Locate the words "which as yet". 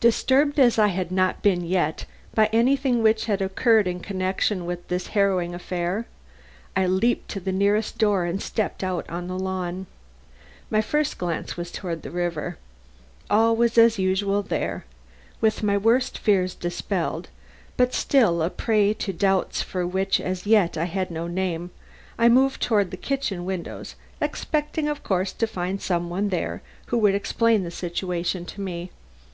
19.86-20.78